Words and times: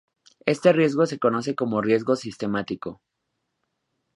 Este 0.47 0.73
riesgo 0.73 1.05
se 1.05 1.19
conoce 1.19 1.53
como 1.53 1.79
riesgo 1.79 2.15
sistemático. 2.15 3.03